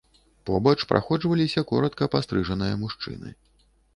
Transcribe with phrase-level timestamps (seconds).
[0.49, 3.29] Побач праходжваліся коратка пастрыжаныя мужчыны.